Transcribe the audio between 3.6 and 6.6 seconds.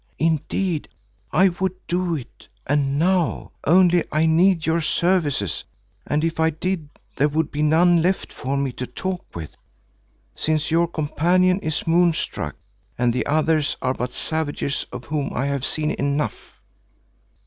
only I need your services, and if I